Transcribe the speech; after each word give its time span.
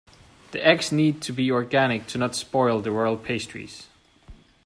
The 0.49 0.65
eggs 0.65 0.91
need 0.91 1.21
to 1.21 1.31
be 1.31 1.51
organic 1.51 2.07
to 2.07 2.17
not 2.17 2.33
spoil 2.33 2.81
the 2.81 2.89
royal 2.89 3.17
pastries. 3.17 3.85